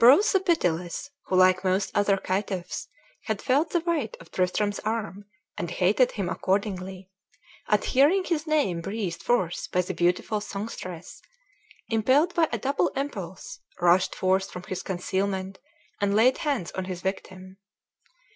[0.00, 2.88] Breuse the Pitiless, who like most other caitiffs
[3.26, 7.12] had felt the weight of Tristram's arm, and hated him accordingly,
[7.68, 11.22] at hearing his name breathed forth by the beautiful songstress,
[11.90, 15.60] impelled by a double impulse, rushed forth from his concealment
[16.00, 17.58] and laid hands on his victim.